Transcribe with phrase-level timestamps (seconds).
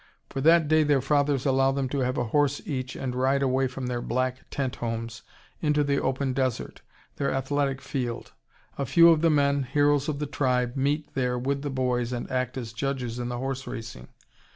[0.31, 3.67] For that day their fathers allow them to have a horse each and ride away
[3.67, 5.21] from their black tent homes
[5.61, 6.81] into the open desert,
[7.17, 8.31] their athletic field.
[8.79, 12.27] A few of the men, heroes of the tribe, meet there with the boys and
[12.31, 14.07] act as judges in the horse racing.